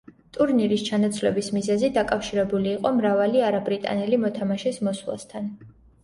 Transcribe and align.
ტურნირის 0.35 0.83
ჩანაცვლების 0.85 1.49
მიზეზი 1.57 1.89
დაკავშირებული 1.97 2.71
იყო 2.77 2.91
მრავალი 3.01 3.43
არაბრიტანელი 3.49 4.19
მოთამაშის 4.23 4.81
მოსვლასთან. 4.89 5.53